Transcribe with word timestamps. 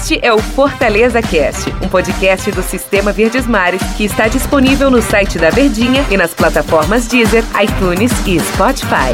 Este 0.00 0.18
é 0.22 0.32
o 0.32 0.38
Fortaleza 0.38 1.20
Cast, 1.20 1.68
um 1.84 1.86
podcast 1.86 2.50
do 2.52 2.62
Sistema 2.62 3.12
Verdes 3.12 3.46
Mares 3.46 3.82
que 3.98 4.04
está 4.04 4.28
disponível 4.28 4.90
no 4.90 5.02
site 5.02 5.38
da 5.38 5.50
Verdinha 5.50 6.02
e 6.10 6.16
nas 6.16 6.32
plataformas 6.32 7.06
Deezer, 7.06 7.44
iTunes 7.62 8.10
e 8.26 8.40
Spotify. 8.40 9.12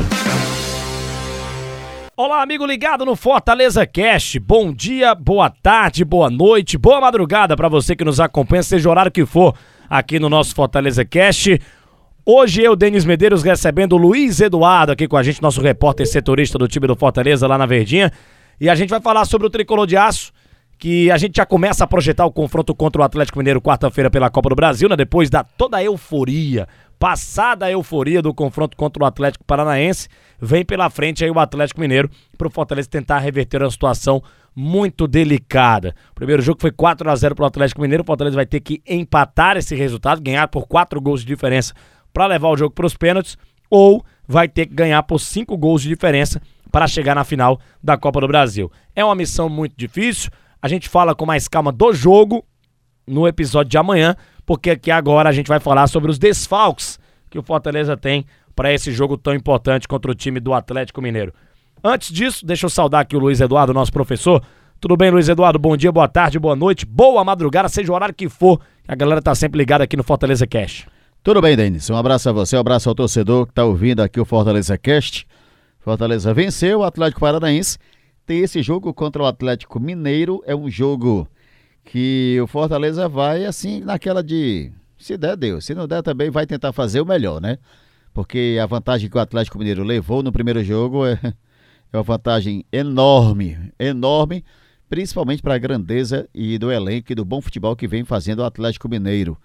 Olá, 2.17 2.41
amigo 2.41 2.65
ligado 2.65 3.05
no 3.05 3.17
Fortaleza 3.17 3.85
Cast. 3.85 4.39
Bom 4.39 4.73
dia, 4.73 5.13
boa 5.13 5.51
tarde, 5.51 6.05
boa 6.05 6.31
noite, 6.31 6.79
boa 6.79 7.01
madrugada 7.01 7.57
para 7.57 7.69
você 7.69 7.97
que 7.97 8.05
nos 8.05 8.21
acompanha, 8.21 8.63
seja 8.63 8.89
o 8.89 8.93
horário 8.93 9.11
que 9.11 9.27
for, 9.27 9.57
aqui 9.91 10.21
no 10.21 10.29
nosso 10.29 10.55
Fortaleza 10.55 11.05
Cast. 11.05 11.61
Hoje 12.25 12.63
eu, 12.63 12.77
Denis 12.77 13.05
Medeiros, 13.05 13.43
recebendo 13.43 13.95
o 13.95 13.99
Luiz 13.99 14.41
Eduardo 14.41 14.93
aqui 14.93 15.09
com 15.09 15.17
a 15.17 15.23
gente, 15.25 15.43
nosso 15.43 15.61
repórter 15.61 16.07
setorista 16.07 16.57
do 16.57 16.69
time 16.69 16.87
do 16.87 16.95
Fortaleza 16.95 17.45
lá 17.49 17.59
na 17.59 17.67
Verdinha. 17.67 18.13
E 18.61 18.71
a 18.71 18.75
gente 18.77 18.91
vai 18.91 19.01
falar 19.01 19.25
sobre 19.25 19.49
o 19.49 19.51
tricolor 19.51 19.85
de 19.85 19.97
aço, 19.97 20.33
que 20.79 21.11
a 21.11 21.17
gente 21.17 21.37
já 21.37 21.47
começa 21.47 21.85
a 21.85 21.87
projetar 21.87 22.27
o 22.27 22.33
confronto 22.33 22.75
contra 22.75 23.01
o 23.01 23.05
Atlético 23.05 23.39
Mineiro 23.39 23.61
quarta-feira 23.61 24.11
pela 24.11 24.31
Copa 24.31 24.51
do 24.51 24.55
Brasil, 24.55 24.89
né? 24.89 24.97
Depois 24.97 25.31
da 25.31 25.43
toda 25.43 25.79
a 25.79 25.85
euforia, 25.85 26.69
passada 26.99 27.67
a 27.67 27.71
euforia 27.71 28.21
do 28.21 28.35
confronto 28.35 28.77
contra 28.77 29.03
o 29.03 29.07
Atlético 29.07 29.45
Paranaense, 29.45 30.09
vem 30.41 30.65
pela 30.65 30.91
frente 30.91 31.25
aí 31.25 31.31
o 31.31 31.39
Atlético 31.39 31.81
Mineiro 31.81 32.11
para 32.37 32.47
o 32.47 32.51
Fortaleza 32.51 32.89
tentar 32.89 33.19
reverter 33.19 33.63
uma 33.63 33.71
situação 33.71 34.23
muito 34.55 35.07
delicada. 35.07 35.95
O 36.13 36.15
primeiro 36.15 36.43
jogo 36.43 36.61
foi 36.61 36.71
4 36.71 37.11
a 37.11 37.17
0 37.17 37.35
para 37.35 37.45
o 37.45 37.47
Atlético 37.47 37.81
Mineiro, 37.81 38.03
o 38.03 38.07
Fortaleza 38.07 38.37
vai 38.37 38.47
ter 38.47 38.61
que 38.61 38.83
empatar 38.87 39.57
esse 39.57 39.75
resultado, 39.75 40.21
ganhar 40.21 40.49
por 40.49 40.67
4 40.67 41.01
gols 41.01 41.21
de 41.21 41.27
diferença 41.27 41.75
para 42.13 42.27
levar 42.27 42.49
o 42.49 42.57
jogo 42.57 42.75
para 42.75 42.87
os 42.87 42.97
pênaltis, 42.97 43.37
ou 43.71 44.05
vai 44.27 44.49
ter 44.49 44.67
que 44.67 44.75
ganhar 44.75 45.03
por 45.03 45.19
5 45.19 45.57
gols 45.57 45.83
de 45.83 45.89
diferença 45.89 46.41
para 46.73 46.87
chegar 46.87 47.15
na 47.15 47.25
final 47.25 47.61
da 47.83 47.97
Copa 47.97 48.21
do 48.21 48.29
Brasil. 48.29 48.71
É 48.95 49.05
uma 49.05 49.15
missão 49.15 49.49
muito 49.49 49.75
difícil. 49.77 50.31
A 50.61 50.69
gente 50.69 50.89
fala 50.89 51.15
com 51.15 51.27
mais 51.27 51.49
calma 51.49 51.71
do 51.71 51.93
jogo 51.93 52.45
no 53.07 53.27
episódio 53.27 53.71
de 53.71 53.79
amanhã, 53.79 54.17
porque 54.45 54.71
aqui 54.71 54.91
agora 54.91 55.29
a 55.29 55.33
gente 55.33 55.49
vai 55.49 55.61
falar 55.61 55.87
sobre 55.87 56.11
os 56.11 56.19
desfalques 56.19 56.99
que 57.31 57.39
o 57.39 57.43
Fortaleza 57.43 57.97
tem 57.97 58.25
para 58.55 58.73
esse 58.73 58.91
jogo 58.91 59.17
tão 59.17 59.35
importante 59.35 59.87
contra 59.87 60.11
o 60.11 60.15
time 60.15 60.41
do 60.41 60.55
Atlético 60.55 61.03
Mineiro. 61.03 61.33
Antes 61.85 62.13
disso, 62.13 62.45
deixa 62.45 62.67
eu 62.67 62.71
saudar 62.71 63.03
aqui 63.03 63.15
o 63.15 63.19
Luiz 63.19 63.41
Eduardo, 63.41 63.75
nosso 63.75 63.93
professor. 63.93 64.43
Tudo 64.81 64.97
bem, 64.97 65.11
Luiz 65.11 65.29
Eduardo? 65.29 65.59
Bom 65.59 65.77
dia, 65.77 65.93
boa 65.93 66.09
tarde, 66.09 66.39
boa 66.39 66.57
noite, 66.57 66.87
boa 66.87 67.23
madrugada, 67.23 67.69
seja 67.69 67.93
o 67.93 67.95
horário 67.95 68.15
que 68.15 68.29
for. 68.29 68.61
A 68.89 68.95
galera 68.95 69.23
tá 69.23 69.35
sempre 69.35 69.59
ligada 69.59 69.85
aqui 69.85 69.97
no 69.97 70.03
Fortaleza 70.03 70.47
Cash. 70.47 70.87
Tudo 71.23 71.41
bem, 71.43 71.57
Denis. 71.57 71.91
Um 71.91 71.97
abraço 71.97 72.29
a 72.29 72.33
você, 72.33 72.57
um 72.57 72.61
abraço 72.61 72.89
ao 72.89 72.95
torcedor 72.95 73.47
que 73.47 73.53
está 73.53 73.65
ouvindo 73.65 74.01
aqui 74.01 74.21
o 74.21 74.25
Fortaleza 74.25 74.77
Cast. 74.79 75.27
Fortaleza 75.81 76.33
venceu 76.33 76.81
o 76.81 76.85
Atlético 76.85 77.21
Paranaense. 77.21 77.79
Tem 78.27 78.41
esse 78.41 78.61
jogo 78.61 78.93
contra 78.93 79.23
o 79.23 79.27
Atlético 79.27 79.79
Mineiro. 79.79 80.43
É 80.45 80.55
um 80.55 80.69
jogo 80.69 81.29
que 81.85 82.37
o 82.43 82.47
Fortaleza 82.49 83.09
vai 83.09 83.45
assim 83.45 83.81
naquela 83.81 84.23
de 84.23 84.73
se 84.99 85.17
der, 85.17 85.37
deu. 85.37 85.61
Se 85.61 85.75
não 85.75 85.87
der, 85.87 86.03
também 86.03 86.31
vai 86.31 86.45
tentar 86.47 86.73
fazer 86.73 87.01
o 87.01 87.07
melhor, 87.07 87.41
né? 87.41 87.59
Porque 88.13 88.59
a 88.61 88.67
vantagem 88.67 89.09
que 89.09 89.17
o 89.17 89.21
Atlético 89.21 89.59
Mineiro 89.59 89.85
levou 89.85 90.23
no 90.23 90.33
primeiro 90.33 90.65
jogo 90.65 91.07
é, 91.07 91.13
é 91.93 91.97
uma 91.97 92.03
vantagem 92.03 92.65
enorme, 92.73 93.73
enorme, 93.79 94.45
principalmente 94.89 95.43
para 95.43 95.55
a 95.55 95.59
grandeza 95.59 96.29
e 96.35 96.59
do 96.59 96.73
elenco 96.73 97.13
e 97.13 97.15
do 97.15 97.25
bom 97.25 97.41
futebol 97.41 97.77
que 97.77 97.87
vem 97.87 98.05
fazendo 98.05 98.41
o 98.41 98.45
Atlético 98.45 98.89
Mineiro. 98.89 99.39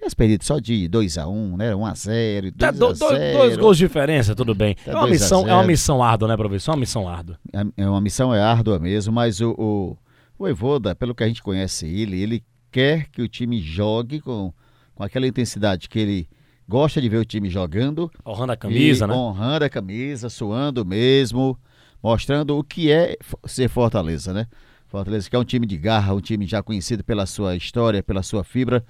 Tivesse 0.00 0.16
perdido 0.16 0.44
só 0.44 0.58
de 0.58 0.88
2x1, 0.88 1.28
um, 1.28 1.56
né? 1.58 1.74
1x0, 1.74 1.76
um 1.76 2.50
2x0. 2.52 2.54
Tá, 2.56 2.70
do, 2.70 2.94
dois 2.94 3.56
gols 3.58 3.76
de 3.76 3.84
diferença, 3.84 4.34
tudo 4.34 4.54
bem. 4.54 4.74
Tá 4.74 4.92
é, 4.92 4.96
uma 4.96 5.06
missão, 5.06 5.46
é 5.46 5.52
uma 5.52 5.62
missão 5.62 6.02
árdua, 6.02 6.26
né, 6.26 6.36
professor? 6.38 6.70
É 6.70 6.74
uma 6.74 6.80
missão 6.80 7.06
árdua. 7.06 7.38
É, 7.52 7.82
é 7.82 7.86
uma 7.86 8.00
missão 8.00 8.34
é 8.34 8.40
árdua 8.40 8.78
mesmo, 8.78 9.12
mas 9.12 9.42
o, 9.42 9.50
o, 9.58 9.96
o 10.38 10.48
Evoda, 10.48 10.94
pelo 10.94 11.14
que 11.14 11.22
a 11.22 11.28
gente 11.28 11.42
conhece 11.42 11.86
ele, 11.86 12.18
ele 12.18 12.42
quer 12.72 13.10
que 13.10 13.20
o 13.20 13.28
time 13.28 13.60
jogue 13.60 14.22
com, 14.22 14.54
com 14.94 15.04
aquela 15.04 15.26
intensidade 15.26 15.86
que 15.86 15.98
ele 15.98 16.28
gosta 16.66 16.98
de 16.98 17.08
ver 17.10 17.18
o 17.18 17.24
time 17.24 17.50
jogando. 17.50 18.10
Honrando 18.26 18.52
a 18.52 18.56
camisa, 18.56 19.06
né? 19.06 19.12
Honrando 19.12 19.66
a 19.66 19.68
camisa, 19.68 20.30
suando 20.30 20.82
mesmo, 20.82 21.58
mostrando 22.02 22.56
o 22.56 22.64
que 22.64 22.90
é 22.90 23.18
ser 23.44 23.68
Fortaleza, 23.68 24.32
né? 24.32 24.46
Fortaleza 24.88 25.28
que 25.28 25.36
é 25.36 25.38
um 25.38 25.44
time 25.44 25.66
de 25.66 25.76
garra, 25.76 26.14
um 26.14 26.22
time 26.22 26.46
já 26.46 26.62
conhecido 26.62 27.04
pela 27.04 27.26
sua 27.26 27.54
história, 27.54 28.02
pela 28.02 28.22
sua 28.22 28.42
fibra 28.42 28.82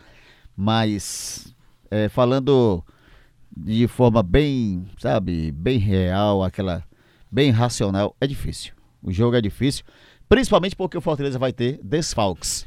mas 0.56 1.55
é, 1.91 2.09
falando 2.09 2.84
de 3.56 3.87
forma 3.88 4.22
bem, 4.22 4.87
sabe, 4.99 5.50
bem 5.53 5.78
real, 5.78 6.43
aquela 6.43 6.84
bem 7.31 7.50
racional, 7.50 8.15
é 8.21 8.27
difícil. 8.27 8.72
O 9.03 9.12
jogo 9.12 9.37
é 9.37 9.41
difícil, 9.41 9.84
principalmente 10.28 10.77
porque 10.77 10.97
o 10.97 11.00
Fortaleza 11.00 11.39
vai 11.39 11.53
ter 11.53 11.81
desfalques. 11.83 12.66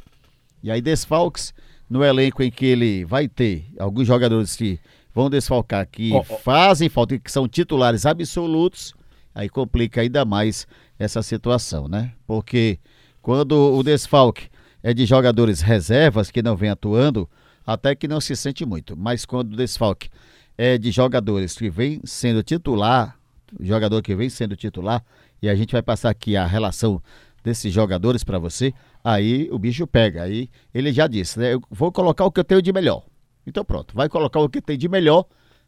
E 0.62 0.72
aí 0.72 0.82
desfalques 0.82 1.54
no 1.90 2.04
elenco 2.04 2.42
em 2.42 2.50
que 2.50 2.66
ele 2.66 3.06
vai 3.06 3.28
ter 3.28 3.66
alguns 3.78 4.08
jogadores 4.08 4.56
que 4.56 4.80
vão 5.14 5.30
desfalcar, 5.30 5.88
que 5.88 6.12
oh, 6.12 6.20
oh. 6.20 6.24
fazem 6.24 6.90
falta, 6.90 7.20
que 7.20 7.32
são 7.32 7.48
titulares 7.48 8.06
absolutos, 8.06 8.94
aí 9.34 9.48
complica 9.48 10.02
ainda 10.02 10.26
mais 10.26 10.68
essa 10.98 11.22
situação, 11.22 11.88
né? 11.88 12.14
Porque 12.26 12.80
quando 13.22 13.54
o 13.76 13.84
desfalque 13.84 14.48
é 14.82 14.94
de 14.94 15.06
jogadores 15.06 15.62
reservas 15.62 16.32
que 16.32 16.42
não 16.42 16.56
vem 16.56 16.70
atuando, 16.70 17.30
até 17.66 17.96
que 17.96 18.08
não 18.08 18.20
se 18.20 18.36
sente 18.36 18.66
muito. 18.66 18.96
Mas 18.96 19.26
quando 19.26 19.54
o 19.54 19.56
desfalque 19.56 20.10
é 20.58 20.78
de 20.78 20.92
jogadores 20.92 21.56
que 21.58 21.70
vem 21.70 22.02
sendo 22.04 22.44
titular, 22.44 23.18
jogador 23.60 24.02
que 24.02 24.16
vem 24.16 24.30
sendo 24.30 24.56
titular, 24.56 25.04
e 25.42 25.50
a 25.50 25.56
gente 25.56 25.72
vai 25.72 25.82
passar 25.82 26.10
aqui 26.10 26.36
a 26.38 26.46
relação 26.46 27.02
desses 27.44 27.74
jogadores 27.74 28.24
para 28.24 28.40
você, 28.40 28.74
aí 29.04 29.50
o 29.52 29.60
bicho 29.60 29.86
pega. 29.86 30.24
Aí 30.24 30.50
ele 30.74 30.94
já 30.94 31.08
disse, 31.08 31.40
né? 31.40 31.54
Eu 31.54 31.62
vou 31.70 31.92
colocar 31.92 32.26
o 32.26 32.32
que 32.32 32.40
eu 32.40 32.44
tenho 32.44 32.62
de 32.62 32.72
melhor. 32.72 33.04
Então 33.46 33.66
pronto, 33.66 33.94
vai 33.94 34.08
colocar 34.08 34.40
o 34.40 34.48
que 34.48 34.62
tem 34.62 34.78
de 34.78 34.88
melhor, 34.88 35.26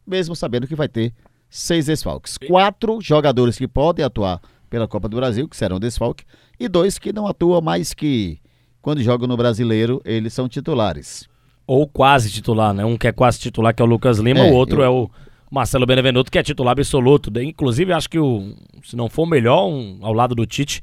mesmo 0.08 0.36
sabendo 0.36 0.68
que 0.68 0.76
vai 0.76 0.88
ter 0.88 1.14
seis 1.50 1.88
desfalques. 1.88 2.38
Quatro 2.38 3.02
jogadores 3.02 3.58
que 3.58 3.68
podem 3.68 4.06
atuar 4.06 4.42
pela 4.70 4.88
Copa 4.88 5.10
do 5.10 5.18
Brasil, 5.18 5.48
que 5.48 5.58
serão 5.58 5.80
desfalque, 5.80 6.24
e 6.60 6.68
dois 6.68 6.98
que 6.98 7.12
não 7.12 7.28
atuam 7.28 7.62
mais 7.62 7.94
que 7.94 8.40
quando 8.82 9.02
jogam 9.02 9.28
no 9.28 9.36
brasileiro, 9.36 10.02
eles 10.06 10.34
são 10.34 10.48
titulares 10.48 11.28
ou 11.68 11.88
quase 11.88 12.32
titular, 12.32 12.74
né? 12.74 12.86
Um 12.86 12.98
que 12.98 13.08
é 13.08 13.12
quase 13.12 13.40
titular, 13.40 13.74
que 13.74 13.82
é 13.82 13.86
o 13.86 13.88
Lucas 13.88 14.20
Lima, 14.20 14.42
é, 14.42 14.52
o 14.52 14.54
outro 14.54 14.82
eu... 14.82 14.84
é 14.84 14.90
o 14.90 15.10
Marcelo 15.50 15.86
Benevenuto, 15.86 16.32
que 16.32 16.38
é 16.38 16.44
titular 16.44 16.72
absoluto. 16.72 17.32
Inclusive, 17.42 17.94
acho 17.94 18.10
que 18.10 18.20
o, 18.20 18.56
se 18.84 18.96
não 18.96 19.10
for 19.10 19.24
o 19.24 19.26
melhor, 19.26 19.68
um, 19.68 20.00
ao 20.02 20.14
lado 20.14 20.36
do 20.36 20.46
Tite, 20.46 20.82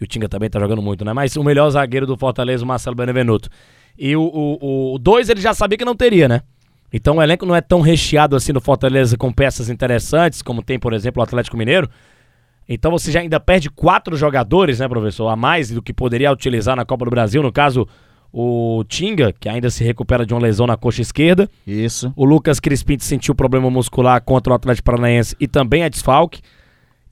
e 0.00 0.04
o 0.04 0.06
Tinga 0.06 0.28
também 0.28 0.50
tá 0.50 0.58
jogando 0.58 0.82
muito, 0.82 1.04
né? 1.04 1.12
Mas 1.12 1.36
o 1.36 1.44
melhor 1.44 1.70
zagueiro 1.70 2.06
do 2.06 2.16
Fortaleza, 2.16 2.64
o 2.64 2.66
Marcelo 2.66 2.96
Benevenuto. 2.96 3.48
E 3.98 4.16
o 4.16 4.22
2 4.22 4.32
o, 4.34 4.94
o 4.94 4.98
dois 4.98 5.28
ele 5.28 5.40
já 5.40 5.54
sabia 5.54 5.78
que 5.78 5.84
não 5.84 5.94
teria, 5.94 6.26
né? 6.26 6.40
Então 6.92 7.16
o 7.16 7.22
elenco 7.22 7.46
não 7.46 7.54
é 7.54 7.60
tão 7.60 7.80
recheado 7.80 8.36
assim 8.36 8.52
no 8.52 8.60
Fortaleza 8.60 9.16
com 9.16 9.32
peças 9.32 9.68
interessantes, 9.68 10.42
como 10.42 10.62
tem, 10.62 10.78
por 10.78 10.92
exemplo, 10.92 11.20
o 11.20 11.24
Atlético 11.24 11.56
Mineiro. 11.56 11.88
Então 12.68 12.90
você 12.90 13.10
já 13.12 13.20
ainda 13.20 13.38
perde 13.38 13.68
quatro 13.68 14.16
jogadores, 14.16 14.78
né, 14.78 14.88
professor? 14.88 15.28
A 15.28 15.36
mais 15.36 15.70
do 15.70 15.82
que 15.82 15.92
poderia 15.92 16.32
utilizar 16.32 16.76
na 16.76 16.84
Copa 16.84 17.04
do 17.04 17.10
Brasil. 17.10 17.42
No 17.42 17.52
caso, 17.52 17.86
o 18.36 18.82
Tinga, 18.88 19.32
que 19.32 19.48
ainda 19.48 19.70
se 19.70 19.84
recupera 19.84 20.26
de 20.26 20.34
uma 20.34 20.40
lesão 20.40 20.66
na 20.66 20.76
coxa 20.76 21.00
esquerda. 21.00 21.48
Isso. 21.64 22.12
O 22.16 22.24
Lucas 22.24 22.58
Crispim 22.58 22.98
sentiu 22.98 23.32
problema 23.32 23.70
muscular 23.70 24.20
contra 24.20 24.52
o 24.52 24.56
Atlético 24.56 24.86
Paranaense 24.86 25.36
e 25.38 25.46
também 25.46 25.84
é 25.84 25.88
desfalque. 25.88 26.40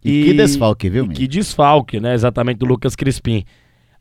E, 0.04 0.22
e 0.22 0.24
que 0.24 0.34
desfalque, 0.34 0.90
viu, 0.90 1.08
Que 1.08 1.28
desfalque, 1.28 2.00
né? 2.00 2.12
Exatamente 2.12 2.58
do 2.58 2.66
Lucas 2.66 2.96
Crispim. 2.96 3.44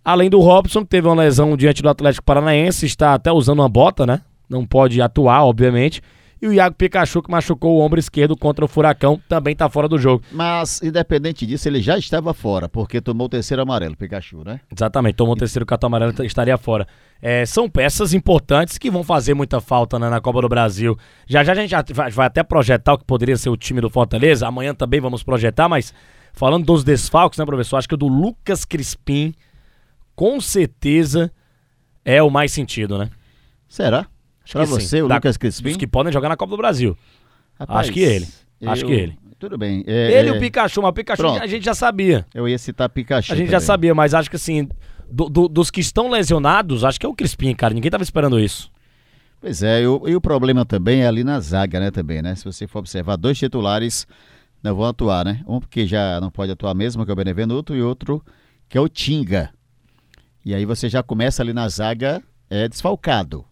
Além 0.03 0.31
do 0.31 0.39
Robson, 0.39 0.81
que 0.81 0.87
teve 0.87 1.07
uma 1.07 1.21
lesão 1.21 1.55
diante 1.55 1.83
do 1.83 1.89
Atlético 1.89 2.25
Paranaense, 2.25 2.87
está 2.87 3.13
até 3.13 3.31
usando 3.31 3.59
uma 3.59 3.69
bota, 3.69 4.03
né? 4.03 4.21
Não 4.49 4.65
pode 4.65 4.99
atuar, 4.99 5.43
obviamente. 5.43 6.01
E 6.41 6.47
o 6.47 6.53
Iago 6.53 6.75
Pikachu, 6.75 7.21
que 7.21 7.29
machucou 7.29 7.77
o 7.77 7.79
ombro 7.79 7.99
esquerdo 7.99 8.35
contra 8.35 8.65
o 8.65 8.67
Furacão, 8.67 9.21
também 9.29 9.53
está 9.53 9.69
fora 9.69 9.87
do 9.87 9.99
jogo. 9.99 10.23
Mas, 10.31 10.81
independente 10.81 11.45
disso, 11.45 11.69
ele 11.69 11.79
já 11.79 11.99
estava 11.99 12.33
fora, 12.33 12.67
porque 12.67 12.99
tomou 12.99 13.27
o 13.27 13.29
terceiro 13.29 13.61
amarelo, 13.61 13.95
Pikachu, 13.95 14.43
né? 14.43 14.59
Exatamente, 14.75 15.15
tomou 15.15 15.35
o 15.35 15.37
terceiro 15.37 15.67
cartão 15.67 15.85
amarelo, 15.85 16.11
estaria 16.25 16.57
fora. 16.57 16.87
É, 17.21 17.45
são 17.45 17.69
peças 17.69 18.11
importantes 18.15 18.79
que 18.79 18.89
vão 18.89 19.03
fazer 19.03 19.35
muita 19.35 19.61
falta 19.61 19.99
né, 19.99 20.09
na 20.09 20.19
Copa 20.19 20.41
do 20.41 20.49
Brasil. 20.49 20.97
Já 21.27 21.43
já 21.43 21.51
a 21.51 21.55
gente 21.55 21.69
já 21.69 21.85
vai, 21.93 22.25
até 22.25 22.41
projetar 22.41 22.93
o 22.93 22.97
que 22.97 23.05
poderia 23.05 23.37
ser 23.37 23.49
o 23.49 23.57
time 23.57 23.79
do 23.79 23.91
Fortaleza. 23.91 24.47
Amanhã 24.47 24.73
também 24.73 24.99
vamos 24.99 25.21
projetar, 25.21 25.69
mas 25.69 25.93
falando 26.33 26.65
dos 26.65 26.83
desfalques, 26.83 27.37
né, 27.37 27.45
professor? 27.45 27.77
Acho 27.77 27.87
que 27.87 27.93
o 27.93 27.97
do 27.97 28.07
Lucas 28.07 28.65
Crispim, 28.65 29.35
com 30.15 30.41
certeza, 30.41 31.31
é 32.03 32.23
o 32.23 32.31
mais 32.31 32.51
sentido, 32.51 32.97
né? 32.97 33.11
Será? 33.69 34.07
Pra 34.51 34.65
você, 34.65 34.97
sim. 34.97 35.01
o 35.01 35.07
da, 35.07 35.15
Lucas 35.15 35.37
Crispim? 35.37 35.71
Os 35.71 35.77
que 35.77 35.87
podem 35.87 36.11
jogar 36.11 36.29
na 36.29 36.37
Copa 36.37 36.51
do 36.51 36.57
Brasil. 36.57 36.97
Rapaz, 37.59 37.81
Acho 37.81 37.91
que 37.91 37.99
ele. 37.99 38.27
Eu... 38.59 38.69
Acho 38.69 38.85
que 38.85 38.91
ele. 38.91 39.17
Tudo 39.39 39.57
bem. 39.57 39.83
É, 39.87 40.19
ele 40.19 40.29
e 40.29 40.33
é... 40.33 40.37
o 40.37 40.39
Pikachu, 40.39 40.81
mas 40.81 40.89
o 40.89 40.93
Pikachu 40.93 41.21
Pronto. 41.21 41.41
a 41.41 41.47
gente 41.47 41.65
já 41.65 41.73
sabia. 41.73 42.25
Eu 42.33 42.47
ia 42.47 42.57
citar 42.59 42.87
Pikachu. 42.89 43.33
A 43.33 43.35
gente 43.35 43.47
também. 43.47 43.59
já 43.59 43.65
sabia, 43.65 43.95
mas 43.95 44.13
acho 44.13 44.29
que 44.29 44.35
assim, 44.35 44.69
do, 45.09 45.27
do, 45.27 45.47
dos 45.47 45.71
que 45.71 45.81
estão 45.81 46.09
lesionados, 46.09 46.83
acho 46.83 46.99
que 46.99 47.05
é 47.05 47.09
o 47.09 47.15
Crispim, 47.15 47.55
cara. 47.55 47.73
Ninguém 47.73 47.89
tava 47.89 48.03
esperando 48.03 48.39
isso. 48.39 48.71
Pois 49.39 49.63
é, 49.63 49.81
e 49.81 49.87
o, 49.87 50.07
e 50.07 50.15
o 50.15 50.21
problema 50.21 50.63
também 50.63 51.01
é 51.01 51.07
ali 51.07 51.23
na 51.23 51.39
zaga, 51.39 51.79
né, 51.79 51.89
também, 51.89 52.21
né? 52.21 52.35
Se 52.35 52.45
você 52.45 52.67
for 52.67 52.79
observar, 52.79 53.15
dois 53.15 53.39
titulares 53.39 54.05
não 54.61 54.75
vão 54.75 54.85
atuar, 54.85 55.25
né? 55.25 55.41
Um 55.47 55.59
porque 55.59 55.87
já 55.87 56.21
não 56.21 56.29
pode 56.29 56.51
atuar 56.51 56.75
mesmo, 56.75 57.03
que 57.03 57.09
é 57.09 57.13
o 57.13 57.15
Benevenuto, 57.15 57.75
e 57.75 57.81
outro 57.81 58.23
que 58.69 58.77
é 58.77 58.81
o 58.81 58.87
Tinga. 58.87 59.49
E 60.45 60.53
aí 60.53 60.65
você 60.65 60.87
já 60.87 61.01
começa 61.01 61.41
ali 61.41 61.53
na 61.53 61.67
zaga 61.67 62.21
é, 62.49 62.67
desfalcado. 62.67 63.43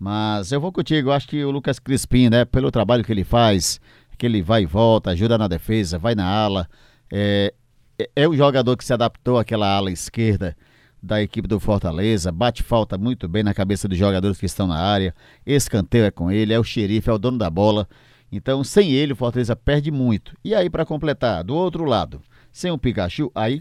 Mas 0.00 0.50
eu 0.50 0.58
vou 0.58 0.72
contigo, 0.72 1.10
eu 1.10 1.12
acho 1.12 1.28
que 1.28 1.44
o 1.44 1.50
Lucas 1.50 1.78
Crispim, 1.78 2.30
né, 2.30 2.46
pelo 2.46 2.70
trabalho 2.70 3.04
que 3.04 3.12
ele 3.12 3.22
faz, 3.22 3.78
que 4.16 4.24
ele 4.24 4.40
vai 4.40 4.62
e 4.62 4.66
volta, 4.66 5.10
ajuda 5.10 5.36
na 5.36 5.46
defesa, 5.46 5.98
vai 5.98 6.14
na 6.14 6.24
ala, 6.24 6.66
é, 7.12 7.52
é, 7.98 8.10
é 8.16 8.26
o 8.26 8.34
jogador 8.34 8.78
que 8.78 8.84
se 8.84 8.94
adaptou 8.94 9.38
àquela 9.38 9.68
ala 9.68 9.90
esquerda 9.90 10.56
da 11.02 11.22
equipe 11.22 11.46
do 11.46 11.60
Fortaleza, 11.60 12.32
bate 12.32 12.62
falta 12.62 12.96
muito 12.96 13.28
bem 13.28 13.42
na 13.42 13.52
cabeça 13.52 13.86
dos 13.86 13.98
jogadores 13.98 14.38
que 14.38 14.46
estão 14.46 14.66
na 14.66 14.78
área, 14.78 15.14
escanteio 15.44 16.06
é 16.06 16.10
com 16.10 16.30
ele, 16.30 16.54
é 16.54 16.58
o 16.58 16.64
xerife, 16.64 17.10
é 17.10 17.12
o 17.12 17.18
dono 17.18 17.36
da 17.36 17.50
bola. 17.50 17.86
Então, 18.32 18.64
sem 18.64 18.92
ele, 18.92 19.12
o 19.12 19.16
Fortaleza 19.16 19.54
perde 19.54 19.90
muito. 19.90 20.34
E 20.42 20.54
aí, 20.54 20.70
para 20.70 20.86
completar, 20.86 21.44
do 21.44 21.54
outro 21.54 21.84
lado, 21.84 22.22
sem 22.50 22.70
o 22.70 22.78
Pikachu, 22.78 23.30
aí 23.34 23.60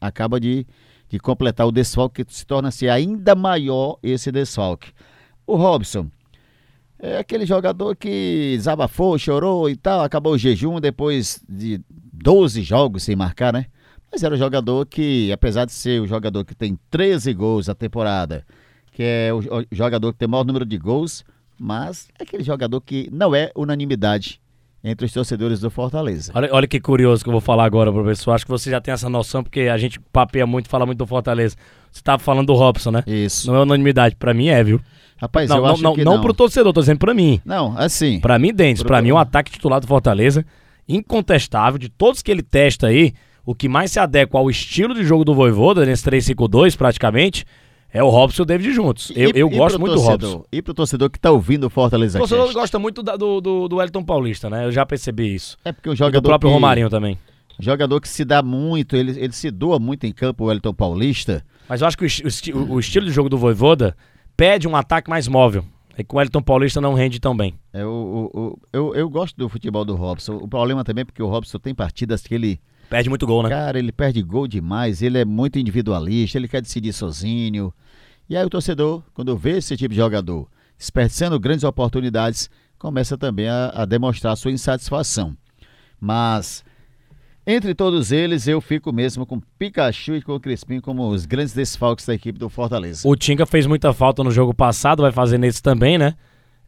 acaba 0.00 0.40
de, 0.40 0.66
de 1.08 1.20
completar 1.20 1.68
o 1.68 1.72
desfalque, 1.72 2.24
que 2.24 2.34
se 2.34 2.44
torna-se 2.44 2.88
ainda 2.88 3.36
maior 3.36 3.96
esse 4.02 4.32
desfalque. 4.32 4.92
O 5.48 5.56
Robson 5.56 6.10
é 6.98 7.16
aquele 7.16 7.46
jogador 7.46 7.96
que 7.96 8.52
desabafou, 8.54 9.18
chorou 9.18 9.70
e 9.70 9.74
tal, 9.74 10.02
acabou 10.02 10.34
o 10.34 10.38
jejum 10.38 10.78
depois 10.78 11.42
de 11.48 11.80
12 12.12 12.60
jogos 12.60 13.04
sem 13.04 13.16
marcar, 13.16 13.50
né? 13.50 13.64
Mas 14.12 14.22
era 14.22 14.34
um 14.34 14.38
jogador 14.38 14.84
que, 14.84 15.32
apesar 15.32 15.64
de 15.64 15.72
ser 15.72 16.02
o 16.02 16.06
jogador 16.06 16.44
que 16.44 16.54
tem 16.54 16.78
13 16.90 17.32
gols 17.32 17.66
na 17.66 17.74
temporada, 17.74 18.44
que 18.92 19.02
é 19.02 19.30
o 19.32 19.40
jogador 19.72 20.12
que 20.12 20.18
tem 20.18 20.28
o 20.28 20.30
maior 20.30 20.44
número 20.44 20.66
de 20.66 20.76
gols, 20.76 21.24
mas 21.58 22.08
é 22.18 22.24
aquele 22.24 22.42
jogador 22.42 22.82
que 22.82 23.08
não 23.10 23.34
é 23.34 23.50
unanimidade 23.56 24.42
entre 24.84 25.06
os 25.06 25.12
torcedores 25.12 25.60
do 25.60 25.70
Fortaleza. 25.70 26.30
Olha, 26.34 26.50
olha 26.52 26.68
que 26.68 26.78
curioso 26.78 27.22
que 27.22 27.30
eu 27.30 27.32
vou 27.32 27.40
falar 27.40 27.64
agora, 27.64 27.90
professor. 27.90 28.32
Acho 28.32 28.44
que 28.44 28.50
você 28.50 28.70
já 28.70 28.82
tem 28.82 28.92
essa 28.92 29.08
noção, 29.08 29.42
porque 29.42 29.62
a 29.62 29.78
gente 29.78 29.98
papeia 30.12 30.46
muito, 30.46 30.68
fala 30.68 30.84
muito 30.84 30.98
do 30.98 31.06
Fortaleza. 31.06 31.56
Você 31.90 32.00
estava 32.00 32.18
falando 32.22 32.48
do 32.48 32.54
Robson, 32.54 32.90
né? 32.90 33.02
Isso. 33.06 33.50
Não 33.50 33.56
é 33.56 33.62
unanimidade. 33.62 34.14
Para 34.14 34.34
mim 34.34 34.48
é, 34.48 34.62
viu? 34.62 34.78
Rapaz, 35.20 35.48
não, 35.50 35.56
eu 35.56 35.62
não, 35.62 35.70
acho 35.72 35.82
não, 35.82 35.94
que 35.94 36.04
não, 36.04 36.14
não. 36.14 36.20
pro 36.22 36.32
torcedor, 36.32 36.72
tô 36.72 36.80
dizendo 36.80 36.98
pra 36.98 37.12
mim. 37.12 37.40
Não, 37.44 37.76
assim. 37.76 38.20
Pra 38.20 38.38
mim, 38.38 38.52
Dentes, 38.54 38.82
Pro- 38.82 38.88
pra 38.88 39.02
mim, 39.02 39.10
o 39.12 39.18
ataque 39.18 39.50
titular 39.50 39.80
do 39.80 39.86
Fortaleza, 39.86 40.44
incontestável, 40.88 41.78
de 41.78 41.88
todos 41.88 42.22
que 42.22 42.30
ele 42.30 42.42
testa 42.42 42.86
aí, 42.88 43.12
o 43.44 43.54
que 43.54 43.68
mais 43.68 43.90
se 43.92 43.98
adequa 44.00 44.38
ao 44.38 44.50
estilo 44.50 44.94
de 44.94 45.04
jogo 45.04 45.24
do 45.24 45.34
Voivoda, 45.34 45.84
nesse 45.84 46.02
3-5-2 46.08 46.76
praticamente, 46.76 47.44
é 47.92 48.02
o 48.02 48.08
Robson 48.10 48.42
e 48.42 48.44
o 48.44 48.46
David 48.46 48.72
juntos. 48.72 49.10
Eu, 49.14 49.30
E- 49.30 49.40
eu 49.40 49.48
e 49.50 49.56
gosto 49.56 49.78
muito 49.78 49.94
do 49.94 50.00
torcedor? 50.02 50.30
Robson. 50.30 50.46
E 50.52 50.60
pro 50.62 50.74
torcedor 50.74 51.10
que 51.10 51.18
tá 51.18 51.30
ouvindo 51.30 51.64
o 51.66 51.70
Fortaleza 51.70 52.18
O 52.18 52.20
torcedor 52.20 52.44
Cast? 52.44 52.58
gosta 52.60 52.78
muito 52.78 53.02
da- 53.02 53.16
do, 53.16 53.40
do, 53.40 53.68
do 53.68 53.76
Wellington 53.76 54.04
Paulista, 54.04 54.50
né? 54.50 54.66
Eu 54.66 54.72
já 54.72 54.84
percebi 54.84 55.34
isso. 55.34 55.56
É 55.64 55.72
porque 55.72 55.88
o 55.88 55.92
E 55.94 55.96
jogador 55.96 56.20
do 56.20 56.28
próprio 56.28 56.50
que, 56.50 56.54
Romarinho 56.54 56.90
também. 56.90 57.18
Jogador 57.60 58.00
que 58.00 58.08
se 58.08 58.24
dá 58.24 58.42
muito, 58.42 58.94
ele, 58.94 59.18
ele 59.18 59.32
se 59.32 59.50
doa 59.50 59.78
muito 59.78 60.04
em 60.04 60.12
campo, 60.12 60.44
o 60.44 60.46
Wellington 60.48 60.72
Paulista. 60.74 61.44
Mas 61.68 61.80
eu 61.80 61.88
acho 61.88 61.96
que 61.98 62.04
o, 62.04 62.08
o 62.58 62.72
o 62.74 62.80
estilo 62.80 63.06
de 63.06 63.12
jogo 63.12 63.28
do 63.28 63.36
Voivoda 63.38 63.96
pede 64.38 64.66
um 64.68 64.74
ataque 64.76 65.10
mais 65.10 65.26
móvel. 65.28 65.64
É 65.96 66.04
que 66.04 66.14
o 66.14 66.16
Wellington 66.18 66.40
Paulista 66.40 66.80
não 66.80 66.94
rende 66.94 67.18
tão 67.18 67.36
bem. 67.36 67.58
É, 67.72 67.84
o, 67.84 67.90
o- 68.32 68.40
o- 68.40 68.58
eu, 68.72 68.94
eu 68.94 69.10
gosto 69.10 69.36
do 69.36 69.48
futebol 69.48 69.84
do 69.84 69.96
Robson. 69.96 70.36
O 70.36 70.46
problema 70.46 70.84
também 70.84 71.02
é 71.02 71.04
porque 71.04 71.20
o 71.22 71.26
Robson 71.28 71.58
tem 71.58 71.74
partidas 71.74 72.22
que 72.22 72.32
ele. 72.34 72.60
Perde 72.88 73.08
muito 73.08 73.26
gol, 73.26 73.42
né? 73.42 73.48
Cara, 73.48 73.78
ele 73.80 73.90
perde 73.90 74.22
gol 74.22 74.46
demais, 74.46 75.02
ele 75.02 75.18
é 75.18 75.24
muito 75.24 75.58
individualista, 75.58 76.38
ele 76.38 76.46
quer 76.48 76.62
decidir 76.62 76.92
sozinho. 76.92 77.74
E 78.30 78.36
aí 78.36 78.44
o 78.44 78.48
torcedor, 78.48 79.02
quando 79.12 79.36
vê 79.36 79.58
esse 79.58 79.76
tipo 79.76 79.90
de 79.92 79.96
jogador 79.96 80.48
desperdiçando 80.78 81.38
grandes 81.40 81.64
oportunidades, 81.64 82.48
começa 82.78 83.18
também 83.18 83.48
a, 83.48 83.72
a 83.74 83.84
demonstrar 83.84 84.36
sua 84.36 84.52
insatisfação. 84.52 85.36
Mas 86.00 86.64
entre 87.50 87.74
todos 87.74 88.12
eles, 88.12 88.46
eu 88.46 88.60
fico 88.60 88.92
mesmo 88.92 89.24
com 89.24 89.40
Pikachu 89.58 90.14
e 90.16 90.22
com 90.22 90.34
o 90.34 90.40
Crispim 90.40 90.80
como 90.80 91.08
os 91.08 91.24
grandes 91.24 91.54
desfalques 91.54 92.04
da 92.04 92.14
equipe 92.14 92.38
do 92.38 92.50
Fortaleza. 92.50 93.08
O 93.08 93.16
Tinga 93.16 93.46
fez 93.46 93.66
muita 93.66 93.92
falta 93.94 94.22
no 94.22 94.30
jogo 94.30 94.52
passado, 94.52 95.00
vai 95.02 95.10
fazer 95.10 95.38
nesse 95.38 95.62
também, 95.62 95.96
né? 95.96 96.14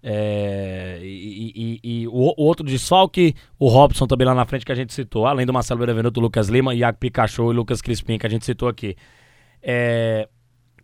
É, 0.03 0.99
e, 1.03 1.53
e- 1.85 2.03
e 2.03 2.09
o, 2.09 2.13
o 2.37 2.43
outro 2.45 2.65
desfalque, 2.65 3.35
o 3.59 3.69
Robson 3.69 4.07
também 4.07 4.27
lá 4.27 4.35
na 4.35 4.47
frente 4.47 4.65
que 4.65 4.73
a 4.73 4.75
gente 4.75 4.95
citou, 4.95 5.27
além 5.27 5.45
do 5.45 5.53
Marcelo 5.53 5.81
Benevenuto, 5.81 6.19
o 6.19 6.23
Lucas 6.23 6.49
Lima, 6.49 6.75
Iago 6.75 6.97
Pikachu 6.99 7.53
e 7.53 7.55
Lucas 7.55 7.83
Crispim 7.83 8.17
que 8.17 8.27
a 8.27 8.31
gente 8.31 8.47
citou 8.47 8.67
aqui. 8.69 8.97
É, 9.63 10.27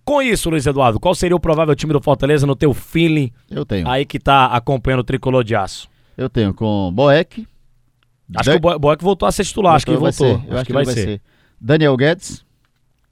com 0.04 0.20
isso, 0.20 0.50
Luiz 0.50 0.66
Eduardo, 0.66 1.00
qual 1.00 1.14
seria 1.14 1.34
o 1.34 1.40
provável 1.40 1.74
time 1.74 1.94
do 1.94 2.00
Fortaleza 2.02 2.46
no 2.46 2.54
teu 2.54 2.74
feeling 2.74 3.32
Eu 3.50 3.64
tenho. 3.64 3.88
aí 3.88 4.04
que 4.04 4.18
tá 4.18 4.46
acompanhando 4.46 5.00
o 5.00 5.04
tricolor 5.04 5.42
de 5.42 5.56
aço? 5.56 5.88
Eu 6.16 6.28
tenho 6.28 6.52
com 6.52 6.92
Boeck. 6.94 7.46
Acho 8.34 8.50
que 8.50 8.56
o 8.56 8.60
Bo- 8.60 8.78
Boeck 8.78 9.02
voltou 9.04 9.28
a 9.28 9.32
ser 9.32 9.44
titular, 9.44 9.74
acho 9.76 9.86
que 9.86 9.92
vai 9.92 10.10
voltou. 10.10 10.40
ser, 10.40 10.48
Eu 10.50 10.56
acho, 10.56 10.66
que, 10.66 10.72
vai 10.72 10.84
ser. 10.84 11.20
Daniel 11.60 11.96
Guedes, 11.96 12.44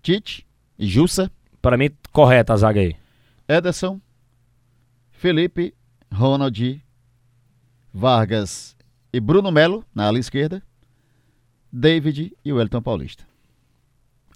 Tite 0.02 0.46
e 0.78 0.86
Jussa, 0.86 1.30
Para 1.62 1.76
mim, 1.78 1.90
correta 2.12 2.52
a 2.52 2.56
zaga 2.56 2.80
aí. 2.80 2.96
Ederson, 3.48 4.00
Felipe, 5.12 5.72
Ronald, 6.12 6.82
Vargas 7.92 8.76
e 9.12 9.20
Bruno 9.20 9.50
Melo 9.52 9.84
na 9.94 10.06
ala 10.06 10.18
esquerda, 10.18 10.62
David 11.72 12.32
e 12.44 12.52
o 12.52 12.60
Elton 12.60 12.82
Paulista. 12.82 13.24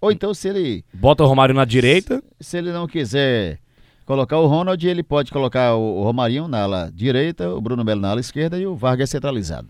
Ou 0.01 0.13
então, 0.13 0.33
se 0.33 0.49
ele, 0.49 0.85
Bota 0.95 1.25
o 1.25 1.27
Romário 1.27 1.55
na 1.55 1.65
direita. 1.65 2.23
se 2.41 2.57
ele 2.57 2.73
não 2.73 2.87
quiser 2.87 3.59
colocar 4.07 4.39
o 4.39 4.47
Ronald, 4.47 4.87
ele 4.87 5.03
pode 5.03 5.31
colocar 5.33 5.75
o, 5.75 5.99
o 6.01 6.05
Romarinho 6.05 6.47
na 6.47 6.63
ala 6.63 6.91
direita, 6.95 7.53
o 7.53 7.61
Bruno 7.61 7.85
Melo 7.85 8.01
na 8.01 8.11
ala 8.11 8.21
esquerda 8.21 8.59
e 8.59 8.67
o 8.67 8.77
Vargas 8.77 9.11
centralizado. 9.11 9.69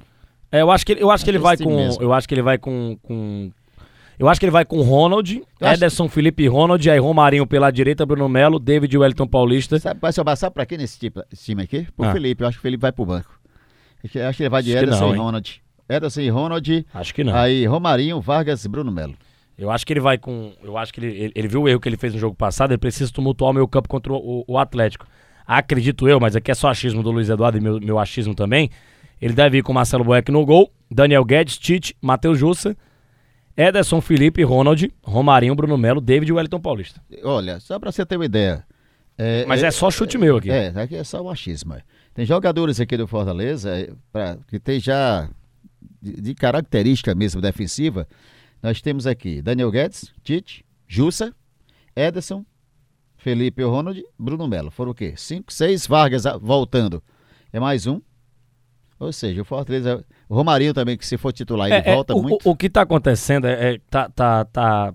É, 0.50 0.60
eu 0.62 0.70
acho 0.70 0.84
que 0.86 0.92
ele, 0.92 1.02
eu 1.02 1.10
acho 1.10 1.24
que 1.24 1.30
ele 1.30 1.36
Acho 1.38 1.42
vai 1.44 1.56
com. 1.56 1.76
mesmo. 1.76 2.02
Eu 2.02 2.12
acho 2.12 2.26
que 2.28 2.34
ele 2.34 2.42
vai 2.42 2.56
com. 2.58 2.96
com 3.02 3.50
eu 4.18 4.28
acho 4.28 4.40
que 4.40 4.46
ele 4.46 4.50
vai 4.50 4.64
com 4.64 4.80
Ronald, 4.82 5.42
Eu 5.60 5.66
acho- 5.68 5.76
Ederson, 5.78 6.08
Felipe 6.08 6.42
e 6.42 6.48
Ronald, 6.48 6.90
aí 6.90 6.98
Romarinho 6.98 7.46
pela 7.46 7.70
direita, 7.70 8.04
Bruno 8.04 8.28
Melo, 8.28 8.58
David 8.58 8.92
e 8.92 8.98
Wellington 8.98 9.26
Paulista. 9.28 9.78
Sabe, 9.78 10.00
vai 10.00 10.12
sobrar 10.12 10.36
sabe 10.36 10.54
pra 10.54 10.66
quem 10.66 10.76
nesse 10.78 10.98
tipo- 10.98 11.22
time 11.36 11.62
aqui? 11.62 11.86
Pro 11.96 12.06
Ah. 12.08 12.12
Felipe. 12.12 12.42
Eu 12.42 12.48
acho 12.48 12.56
que 12.56 12.60
o 12.60 12.62
Felipe 12.62 12.80
vai 12.82 12.90
pro 12.90 13.06
banco. 13.06 13.30
Acho 14.02 14.12
que- 14.12 14.18
acho 14.20 14.36
que 14.36 14.42
ele 14.42 14.50
vai 14.50 14.62
de 14.62 14.74
Acho 14.74 14.84
Ederson 14.84 15.00
não, 15.06 15.10
e 15.10 15.16
hein? 15.16 15.22
Ronald. 15.22 15.62
Ederson 15.88 16.20
e 16.20 16.28
Ronald. 16.30 16.86
Acho 16.92 17.14
que 17.14 17.22
não. 17.22 17.34
Aí 17.34 17.64
Romarinho, 17.66 18.20
Vargas 18.20 18.64
e 18.64 18.68
Bruno 18.68 18.90
Melo. 18.90 19.14
Eu 19.56 19.70
acho 19.70 19.86
que 19.86 19.92
ele 19.92 20.00
vai 20.00 20.18
com. 20.18 20.52
Eu 20.62 20.76
acho 20.76 20.92
que 20.92 21.00
ele, 21.00 21.06
ele, 21.16 21.32
ele 21.34 21.48
viu 21.48 21.62
o 21.62 21.68
erro 21.68 21.78
que 21.80 21.88
ele 21.88 21.96
fez 21.96 22.12
no 22.12 22.18
jogo 22.18 22.34
passado, 22.34 22.70
ele 22.72 22.78
precisa 22.78 23.12
tumultuar 23.12 23.50
o 23.50 23.54
meu 23.54 23.68
campo 23.68 23.88
contra 23.88 24.12
o, 24.12 24.44
o 24.46 24.58
Atlético. 24.58 25.06
Acredito 25.46 26.08
eu, 26.08 26.18
mas 26.20 26.34
aqui 26.36 26.50
é 26.50 26.54
só 26.54 26.68
achismo 26.68 27.02
do 27.02 27.10
Luiz 27.10 27.28
Eduardo 27.28 27.56
e 27.56 27.60
meu, 27.60 27.80
meu 27.80 27.98
achismo 27.98 28.34
também. 28.34 28.68
Ele 29.20 29.34
deve 29.34 29.58
ir 29.58 29.62
com 29.62 29.72
Marcelo 29.72 30.04
Boeck 30.04 30.30
no 30.30 30.44
gol, 30.44 30.72
Daniel 30.90 31.24
Guedes, 31.24 31.58
Tite, 31.58 31.96
Matheus 32.00 32.38
Jussa, 32.38 32.76
Ederson, 33.56 34.00
Felipe, 34.00 34.42
Ronald, 34.44 34.92
Romarinho, 35.02 35.54
Bruno 35.54 35.76
Melo, 35.76 36.00
David 36.00 36.30
e 36.30 36.32
Wellington 36.32 36.60
Paulista. 36.60 37.02
Olha, 37.24 37.58
só 37.58 37.78
pra 37.78 37.90
você 37.90 38.06
ter 38.06 38.16
uma 38.16 38.24
ideia. 38.24 38.64
É, 39.16 39.44
Mas 39.46 39.64
é 39.64 39.70
só 39.72 39.90
chute 39.90 40.16
meu 40.16 40.36
aqui. 40.36 40.48
É, 40.48 40.68
aqui 40.76 40.94
é 40.94 41.02
só 41.02 41.20
um 41.20 41.28
achismo. 41.28 41.74
é. 41.74 41.82
Tem 42.14 42.24
jogadores 42.24 42.80
aqui 42.80 42.96
do 42.96 43.06
Fortaleza 43.06 43.70
é, 43.76 43.90
pra, 44.12 44.38
que 44.48 44.60
tem 44.60 44.78
já 44.78 45.28
de, 46.00 46.20
de 46.20 46.34
característica 46.34 47.14
mesmo 47.14 47.40
defensiva. 47.40 48.06
Nós 48.62 48.80
temos 48.80 49.06
aqui 49.06 49.42
Daniel 49.42 49.70
Guedes, 49.70 50.12
Tite, 50.22 50.64
Jussa, 50.86 51.34
Ederson, 51.94 52.44
Felipe 53.16 53.62
Ronald, 53.62 54.02
Bruno 54.16 54.46
Melo. 54.46 54.70
Foram 54.70 54.92
o 54.92 54.94
quê? 54.94 55.14
Cinco, 55.16 55.52
seis 55.52 55.86
Vargas 55.86 56.26
ah, 56.26 56.36
voltando. 56.36 57.02
É 57.52 57.58
mais 57.58 57.86
um. 57.86 58.00
Ou 59.00 59.12
seja, 59.12 59.40
o 59.40 59.44
Fortaleza. 59.44 60.04
O 60.28 60.34
Romarinho 60.34 60.74
também, 60.74 60.96
que 60.96 61.06
se 61.06 61.16
for 61.16 61.32
titular, 61.32 61.68
ele 61.68 61.76
É, 61.76 61.90
é, 61.90 61.94
volta 61.94 62.14
o, 62.14 62.22
muito. 62.22 62.48
o- 62.48 62.50
o 62.52 62.56
que 62.56 62.68
tá 62.68 62.82
acontecendo 62.82 63.46
é, 63.46 63.74
é- 63.74 63.78
tá, 63.88 64.08
tá, 64.08 64.44
tá, 64.44 64.92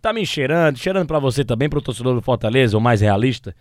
tá 0.00 0.12
me 0.12 0.24
cheirando, 0.24 0.76
cheirando 0.78 1.06
pra 1.06 1.18
você 1.18 1.44
também, 1.44 1.68
pro 1.68 1.82
torcedor 1.82 2.14
do 2.14 2.22
Fortaleza, 2.22 2.78
o 2.78 2.80
mais 2.80 3.00
realista, 3.00 3.54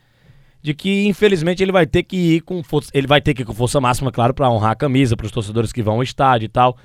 de 0.62 0.74
que 0.74 1.08
infelizmente 1.08 1.64
ele 1.64 1.72
vai 1.72 1.88
ter 1.88 2.04
que 2.04 2.16
ir 2.36 2.42
com 2.42 2.62
força, 2.64 2.92
ele 2.94 3.08
vai 3.08 3.20
ter 3.20 3.34
que 3.34 3.42
ir 3.42 3.46
com 3.46 3.54
força 3.54 3.82
máxima, 3.82 4.12
claro, 4.12 4.34
pra 4.34 4.50
honrar 4.50 4.72
a 4.72 4.76
camisa, 4.76 5.18
pros 5.18 5.32
torcedores 5.32 5.72
que 5.74 5.82
vão 5.82 5.96
ao 5.96 6.04
estádio 6.04 6.46
e 6.46 6.50
tal, 6.50 6.78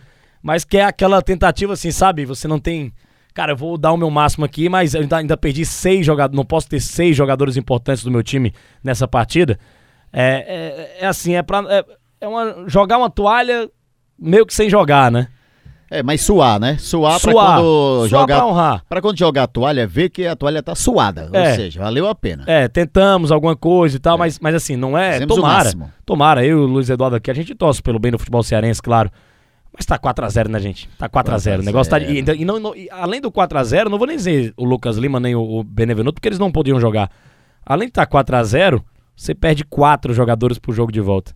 mas 0.42 0.64
que 0.64 0.78
é 0.78 0.84
aquela 0.84 1.20
tentativa 1.20 1.75
assim, 1.75 1.90
sabe? 1.90 2.25
Você 2.25 2.49
não 2.49 2.58
tem, 2.58 2.92
cara, 3.34 3.52
eu 3.52 3.56
vou 3.56 3.76
dar 3.76 3.92
o 3.92 3.96
meu 3.99 4.11
máximo 4.11 4.44
aqui, 4.46 4.68
mas 4.68 4.94
eu 4.94 5.02
ainda, 5.02 5.16
ainda 5.18 5.37
perdi 5.37 5.64
seis 5.66 6.06
jogadores, 6.06 6.37
não 6.37 6.44
posso 6.44 6.68
ter 6.68 6.80
seis 6.80 7.14
jogadores 7.16 7.56
importantes 7.58 8.02
do 8.02 8.11
meu 8.11 8.23
time 8.23 8.52
nessa 8.82 9.06
partida. 9.06 9.58
É, 10.12 10.96
é, 11.00 11.04
é 11.04 11.06
assim, 11.06 11.34
é 11.34 11.42
pra 11.42 11.58
é, 11.68 11.84
é 12.24 12.28
uma, 12.28 12.64
jogar 12.66 12.98
uma 12.98 13.10
toalha 13.10 13.70
meio 14.18 14.46
que 14.46 14.54
sem 14.54 14.70
jogar, 14.70 15.10
né? 15.10 15.28
É, 15.90 16.02
mas 16.02 16.22
suar, 16.22 16.58
né? 16.58 16.76
Suar, 16.78 17.20
pra 17.20 17.32
Suar. 17.32 17.46
quando 17.58 18.08
Suar 18.08 18.08
jogar. 18.08 18.36
pra 18.36 18.46
honrar. 18.46 18.84
Pra 18.88 19.00
quando 19.00 19.18
jogar 19.18 19.42
a 19.44 19.46
toalha, 19.46 19.86
ver 19.86 20.08
que 20.08 20.26
a 20.26 20.34
toalha 20.34 20.62
tá 20.62 20.74
suada. 20.74 21.28
É. 21.32 21.50
Ou 21.50 21.56
seja, 21.56 21.80
valeu 21.80 22.08
a 22.08 22.14
pena. 22.14 22.42
É, 22.46 22.66
tentamos 22.66 23.30
alguma 23.30 23.54
coisa 23.54 23.96
e 23.96 24.00
tal, 24.00 24.16
mas, 24.16 24.40
mas 24.40 24.54
assim, 24.54 24.74
não 24.74 24.96
é. 24.96 25.12
Fizemos 25.12 25.36
tomara. 25.36 25.72
Tomara, 26.04 26.44
eu 26.44 26.62
e 26.62 26.64
o 26.64 26.66
Luiz 26.66 26.88
Eduardo 26.88 27.16
aqui, 27.16 27.30
a 27.30 27.34
gente 27.34 27.54
torce 27.54 27.82
pelo 27.82 27.98
bem 27.98 28.10
do 28.10 28.18
futebol 28.18 28.42
cearense, 28.42 28.82
claro. 28.82 29.10
Mas 29.76 29.84
tá 29.84 29.98
4x0, 29.98 30.48
né, 30.48 30.58
gente? 30.58 30.88
Tá 30.98 31.08
4x0. 31.08 31.60
O 31.60 31.62
negócio 31.62 31.90
tá. 31.90 31.98
E, 31.98 32.18
e 32.18 32.44
não, 32.44 32.74
e 32.74 32.88
além 32.90 33.20
do 33.20 33.30
4x0, 33.30 33.88
não 33.88 33.98
vou 33.98 34.06
nem 34.06 34.16
dizer 34.16 34.54
o 34.56 34.64
Lucas 34.64 34.96
Lima 34.96 35.20
nem 35.20 35.34
o, 35.34 35.42
o 35.42 35.64
Benevenuto, 35.64 36.14
porque 36.14 36.28
eles 36.28 36.38
não 36.38 36.50
podiam 36.50 36.80
jogar. 36.80 37.10
Além 37.64 37.88
de 37.88 37.92
tá 37.92 38.06
4x0, 38.06 38.82
você 39.14 39.34
perde 39.34 39.64
quatro 39.64 40.14
jogadores 40.14 40.58
pro 40.58 40.72
jogo 40.72 40.90
de 40.90 41.00
volta. 41.00 41.34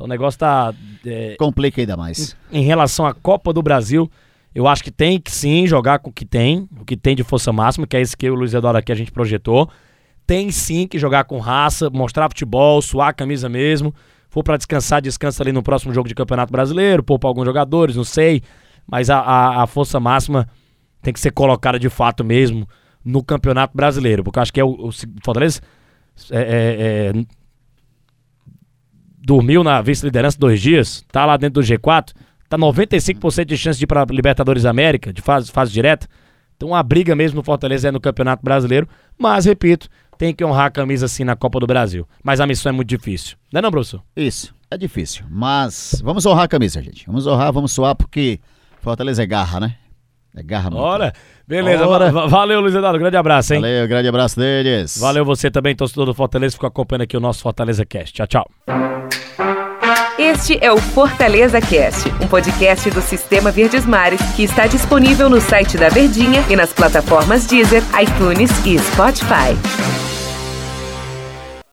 Então 0.00 0.06
o 0.06 0.08
negócio 0.08 0.40
tá. 0.40 0.72
é, 1.04 1.36
Complica 1.38 1.78
ainda 1.78 1.94
mais. 1.94 2.34
em 2.50 2.64
relação 2.64 3.04
à 3.04 3.12
Copa 3.12 3.52
do 3.52 3.62
Brasil, 3.62 4.10
Eu 4.54 4.66
acho 4.66 4.82
que 4.82 4.90
tem 4.90 5.20
que 5.20 5.30
sim 5.30 5.66
jogar 5.66 5.98
com 5.98 6.08
o 6.08 6.12
que 6.12 6.24
tem, 6.24 6.66
o 6.80 6.84
que 6.84 6.96
tem 6.96 7.14
de 7.14 7.22
força 7.22 7.52
máxima, 7.52 7.86
que 7.86 7.96
é 7.96 8.00
esse 8.00 8.16
que 8.16 8.28
o 8.30 8.34
Luiz 8.34 8.54
Eduardo 8.54 8.78
aqui 8.78 8.90
a 8.90 8.94
gente 8.94 9.12
projetou. 9.12 9.68
Tem 10.26 10.50
sim 10.50 10.86
que 10.86 10.98
jogar 10.98 11.24
com 11.24 11.38
raça, 11.38 11.90
mostrar 11.90 12.28
futebol, 12.30 12.80
suar 12.80 13.08
a 13.08 13.12
camisa 13.12 13.48
mesmo. 13.48 13.94
For 14.30 14.42
para 14.42 14.56
descansar, 14.56 15.02
descansa 15.02 15.42
ali 15.42 15.52
no 15.52 15.62
próximo 15.62 15.92
jogo 15.92 16.08
de 16.08 16.14
Campeonato 16.14 16.50
Brasileiro, 16.50 17.02
poupar 17.02 17.28
alguns 17.28 17.44
jogadores, 17.44 17.94
não 17.94 18.04
sei. 18.04 18.42
Mas 18.86 19.10
a, 19.10 19.18
a, 19.18 19.62
a 19.64 19.66
força 19.66 20.00
máxima 20.00 20.48
tem 21.02 21.12
que 21.12 21.20
ser 21.20 21.30
colocada 21.32 21.78
de 21.78 21.90
fato 21.90 22.24
mesmo 22.24 22.66
no 23.04 23.22
Campeonato 23.22 23.76
Brasileiro, 23.76 24.24
porque 24.24 24.38
eu 24.38 24.42
acho 24.42 24.52
que 24.52 24.60
é 24.60 24.64
o, 24.64 24.88
o 24.88 24.90
Fortaleza 25.24 25.60
é, 26.30 26.38
é, 26.38 26.42
é, 26.42 27.24
dormiu 29.20 29.62
na 29.62 29.80
vice-liderança 29.82 30.38
dois 30.38 30.60
dias, 30.60 31.04
tá 31.12 31.26
lá 31.26 31.36
dentro 31.36 31.60
do 31.60 31.66
G4, 31.66 32.12
tá 32.48 32.58
95% 32.58 33.44
de 33.44 33.56
chance 33.56 33.78
de 33.78 33.84
ir 33.84 33.86
pra 33.86 34.04
Libertadores 34.08 34.64
América, 34.64 35.12
de 35.12 35.20
fase, 35.20 35.50
fase 35.50 35.72
direta. 35.72 36.08
Então 36.56 36.74
a 36.74 36.82
briga 36.82 37.14
mesmo 37.14 37.36
no 37.36 37.42
Fortaleza 37.42 37.88
é 37.88 37.90
no 37.90 38.00
Campeonato 38.00 38.44
Brasileiro, 38.44 38.88
mas 39.18 39.44
repito, 39.44 39.88
tem 40.18 40.34
que 40.34 40.44
honrar 40.44 40.66
a 40.66 40.70
camisa 40.70 41.06
assim 41.06 41.24
na 41.24 41.34
Copa 41.34 41.58
do 41.58 41.66
Brasil. 41.66 42.06
Mas 42.22 42.40
a 42.40 42.46
missão 42.46 42.70
é 42.70 42.72
muito 42.72 42.88
difícil. 42.88 43.36
Não 43.52 43.60
é 43.60 43.62
não, 43.62 43.70
professor? 43.70 44.02
Isso, 44.14 44.54
é 44.70 44.76
difícil. 44.76 45.24
Mas 45.30 46.00
vamos 46.04 46.26
honrar 46.26 46.44
a 46.44 46.48
camisa, 46.48 46.82
gente. 46.82 47.06
Vamos 47.06 47.26
honrar, 47.26 47.52
vamos 47.52 47.72
suar, 47.72 47.94
porque 47.94 48.40
Fortaleza 48.82 49.22
é 49.22 49.26
garra, 49.26 49.60
né? 49.60 49.76
É 50.36 50.42
garra. 50.42 50.70
Ora, 50.72 51.12
beleza. 51.46 51.86
Ora. 51.86 52.12
Va 52.12 52.26
valeu, 52.26 52.60
Luiz 52.60 52.74
Eduardo. 52.74 52.98
Grande 52.98 53.16
abraço, 53.16 53.54
hein? 53.54 53.60
Valeu, 53.60 53.88
grande 53.88 54.08
abraço 54.08 54.38
deles. 54.38 54.98
Valeu 54.98 55.24
você 55.24 55.50
também, 55.50 55.74
torcedor 55.74 56.06
do 56.06 56.14
Fortaleza, 56.14 56.54
ficou 56.54 56.68
acompanhando 56.68 57.02
aqui 57.02 57.16
o 57.16 57.20
nosso 57.20 57.42
Fortaleza 57.42 57.84
Cast. 57.84 58.14
Tchau, 58.14 58.26
tchau. 58.26 58.50
Este 60.18 60.58
é 60.62 60.70
o 60.70 60.76
Fortaleza 60.76 61.60
Cast, 61.60 62.08
um 62.22 62.28
podcast 62.28 62.90
do 62.90 63.00
Sistema 63.00 63.50
Verdes 63.50 63.86
Mares 63.86 64.20
que 64.36 64.44
está 64.44 64.66
disponível 64.66 65.30
no 65.30 65.40
site 65.40 65.76
da 65.76 65.88
Verdinha 65.88 66.44
e 66.48 66.54
nas 66.54 66.72
plataformas 66.72 67.46
Deezer, 67.46 67.82
iTunes 68.00 68.50
e 68.66 68.78
Spotify. 68.78 70.09